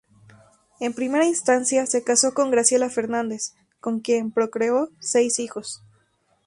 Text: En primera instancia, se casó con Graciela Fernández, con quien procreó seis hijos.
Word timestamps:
En 0.79 0.95
primera 0.95 1.27
instancia, 1.27 1.85
se 1.85 2.03
casó 2.03 2.33
con 2.33 2.49
Graciela 2.49 2.89
Fernández, 2.89 3.53
con 3.79 3.99
quien 3.99 4.31
procreó 4.31 4.89
seis 4.97 5.37
hijos. 5.37 5.83